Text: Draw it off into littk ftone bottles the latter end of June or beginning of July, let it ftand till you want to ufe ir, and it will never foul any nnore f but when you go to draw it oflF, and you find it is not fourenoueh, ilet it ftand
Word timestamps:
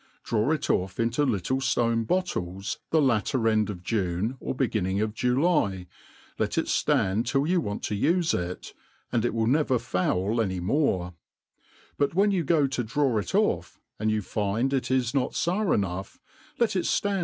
Draw 0.23 0.49
it 0.49 0.67
off 0.67 0.99
into 0.99 1.27
littk 1.27 1.57
ftone 1.61 2.07
bottles 2.07 2.79
the 2.89 2.99
latter 2.99 3.47
end 3.47 3.69
of 3.69 3.83
June 3.83 4.35
or 4.39 4.55
beginning 4.55 4.99
of 4.99 5.13
July, 5.13 5.85
let 6.39 6.57
it 6.57 6.65
ftand 6.65 7.23
till 7.27 7.45
you 7.45 7.61
want 7.61 7.83
to 7.83 7.93
ufe 7.95 8.33
ir, 8.33 8.57
and 9.11 9.23
it 9.23 9.31
will 9.31 9.45
never 9.45 9.77
foul 9.77 10.41
any 10.41 10.59
nnore 10.59 11.09
f 11.09 11.13
but 11.99 12.15
when 12.15 12.31
you 12.31 12.43
go 12.43 12.65
to 12.65 12.83
draw 12.83 13.15
it 13.19 13.27
oflF, 13.35 13.77
and 13.99 14.09
you 14.09 14.23
find 14.23 14.73
it 14.73 14.89
is 14.89 15.13
not 15.13 15.33
fourenoueh, 15.33 16.17
ilet 16.59 16.75
it 16.75 16.85
ftand 16.85 17.19